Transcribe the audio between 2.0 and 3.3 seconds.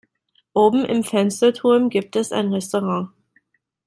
es ein Restaurant.